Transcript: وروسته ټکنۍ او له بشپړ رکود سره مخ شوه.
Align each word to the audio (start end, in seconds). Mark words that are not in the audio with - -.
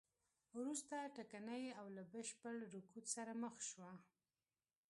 وروسته 0.57 0.95
ټکنۍ 1.15 1.63
او 1.79 1.85
له 1.95 2.03
بشپړ 2.13 2.55
رکود 2.75 3.05
سره 3.15 3.31
مخ 3.43 3.55
شوه. 3.69 3.91